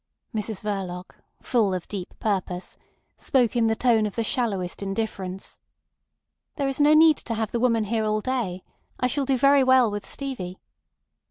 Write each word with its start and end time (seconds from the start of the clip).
Mrs 0.33 0.61
Verloc, 0.61 1.11
full 1.43 1.75
of 1.75 1.87
deep 1.87 2.15
purpose, 2.19 2.75
spoke 3.17 3.55
in 3.55 3.67
the 3.67 3.75
tone 3.75 4.07
of 4.07 4.15
the 4.15 4.23
shallowest 4.23 4.81
indifference. 4.81 5.59
"There 6.55 6.67
is 6.67 6.81
no 6.81 6.95
need 6.95 7.17
to 7.17 7.35
have 7.35 7.51
the 7.51 7.59
woman 7.59 7.83
here 7.83 8.05
all 8.05 8.19
day. 8.19 8.63
I 8.99 9.05
shall 9.05 9.25
do 9.25 9.37
very 9.37 9.63
well 9.63 9.91
with 9.91 10.07
Stevie." 10.09 10.57